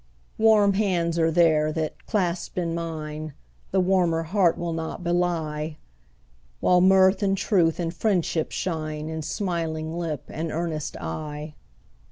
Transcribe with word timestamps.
Warm 0.39 0.73
hands 0.73 1.19
are 1.19 1.29
there, 1.29 1.71
that, 1.73 2.07
clasped 2.07 2.57
in 2.57 2.73
mine, 2.73 3.35
The 3.69 3.79
warmer 3.79 4.23
heart 4.23 4.57
will 4.57 4.73
not 4.73 5.03
belie; 5.03 5.77
While 6.59 6.81
mirth, 6.81 7.21
and 7.21 7.37
truth, 7.37 7.79
and 7.79 7.93
friendship 7.93 8.51
shine 8.51 9.09
In 9.09 9.21
smiling 9.21 9.95
lip 9.95 10.23
and 10.27 10.51
earnest 10.51 10.97
eye. 10.97 11.53